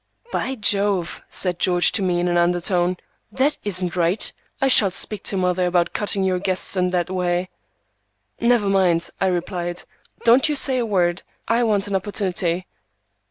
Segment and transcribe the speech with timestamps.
[0.31, 2.97] "By Jove," said George to me in an undertone,
[3.31, 4.33] "that isn't right!
[4.59, 7.49] I shall speak to mother about cutting your guests in that way."
[8.39, 9.83] "Never mind," I replied,
[10.23, 12.65] "don't you say a word; I want an opportunity."